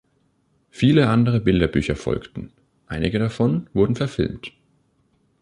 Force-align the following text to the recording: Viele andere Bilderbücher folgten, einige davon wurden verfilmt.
Viele 0.71 1.09
andere 1.09 1.39
Bilderbücher 1.41 1.95
folgten, 1.95 2.51
einige 2.87 3.19
davon 3.19 3.69
wurden 3.71 3.95
verfilmt. 3.95 4.51